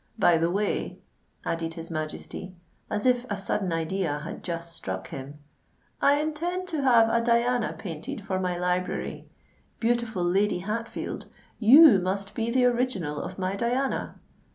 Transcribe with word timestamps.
By 0.17 0.39
the 0.39 0.49
way," 0.49 0.97
added 1.45 1.75
his 1.75 1.91
Majesty, 1.91 2.55
as 2.89 3.05
if 3.05 3.23
a 3.29 3.37
sudden 3.37 3.71
idea 3.71 4.17
had 4.21 4.43
just 4.43 4.75
struck 4.75 5.09
him, 5.09 5.37
"I 6.01 6.19
intend 6.19 6.67
to 6.69 6.81
have 6.81 7.07
a 7.07 7.23
Diana 7.23 7.73
painted 7.77 8.25
for 8.25 8.39
my 8.39 8.57
Library. 8.57 9.29
Beautiful 9.79 10.23
Lady 10.23 10.57
Hatfield, 10.61 11.27
you 11.59 11.99
must 11.99 12.33
be 12.33 12.49
the 12.49 12.65
original 12.65 13.21
of 13.21 13.37
my 13.37 13.55
Diana! 13.55 14.15